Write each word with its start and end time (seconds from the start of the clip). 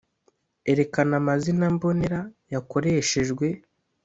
Erekana 0.71 1.13
amazina 1.21 1.65
mbonera 1.75 2.19
yakoreshejwe 2.53 3.45